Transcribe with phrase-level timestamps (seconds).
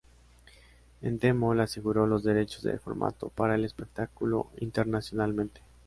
[1.01, 5.61] Endemol aseguró los derechos del formato para el espectáculo internacionalmente.